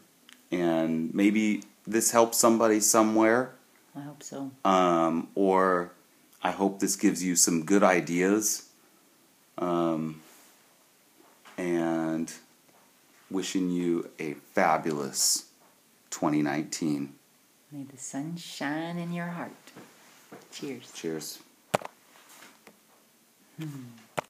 And 0.51 1.13
maybe 1.13 1.63
this 1.85 2.11
helps 2.11 2.37
somebody 2.37 2.81
somewhere. 2.81 3.53
I 3.95 4.01
hope 4.01 4.21
so. 4.21 4.51
Um, 4.65 5.29
or 5.35 5.93
I 6.43 6.51
hope 6.51 6.81
this 6.81 6.97
gives 6.97 7.23
you 7.23 7.37
some 7.37 7.63
good 7.63 7.83
ideas. 7.83 8.67
Um, 9.57 10.21
and 11.57 12.33
wishing 13.31 13.69
you 13.69 14.09
a 14.19 14.33
fabulous 14.33 15.46
2019. 16.19 17.13
May 17.71 17.83
the 17.83 17.97
sun 17.97 18.35
shine 18.37 18.97
in 18.97 19.13
your 19.13 19.27
heart. 19.27 19.51
Cheers. 20.51 20.91
Cheers. 20.95 21.39
Hmm. 23.59 23.83